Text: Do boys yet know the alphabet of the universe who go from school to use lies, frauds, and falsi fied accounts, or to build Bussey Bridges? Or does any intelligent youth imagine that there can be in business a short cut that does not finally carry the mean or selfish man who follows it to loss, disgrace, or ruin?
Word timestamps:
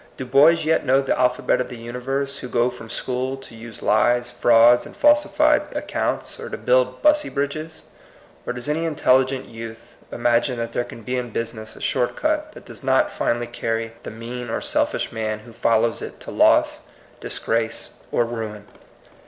Do 0.17 0.25
boys 0.25 0.65
yet 0.65 0.83
know 0.83 0.99
the 0.99 1.15
alphabet 1.15 1.61
of 1.61 1.69
the 1.69 1.77
universe 1.77 2.39
who 2.39 2.49
go 2.49 2.71
from 2.71 2.89
school 2.89 3.37
to 3.37 3.53
use 3.53 3.83
lies, 3.83 4.31
frauds, 4.31 4.83
and 4.83 4.97
falsi 4.99 5.29
fied 5.29 5.61
accounts, 5.75 6.39
or 6.39 6.49
to 6.49 6.57
build 6.57 7.03
Bussey 7.03 7.29
Bridges? 7.29 7.83
Or 8.47 8.51
does 8.51 8.67
any 8.67 8.85
intelligent 8.85 9.45
youth 9.45 9.93
imagine 10.11 10.57
that 10.57 10.71
there 10.73 10.85
can 10.85 11.03
be 11.03 11.17
in 11.17 11.29
business 11.29 11.75
a 11.75 11.81
short 11.81 12.15
cut 12.15 12.53
that 12.53 12.65
does 12.65 12.81
not 12.83 13.11
finally 13.11 13.45
carry 13.45 13.93
the 14.01 14.09
mean 14.09 14.49
or 14.49 14.59
selfish 14.59 15.11
man 15.11 15.37
who 15.37 15.53
follows 15.53 16.01
it 16.01 16.19
to 16.21 16.31
loss, 16.31 16.79
disgrace, 17.19 17.91
or 18.11 18.25
ruin? 18.25 18.65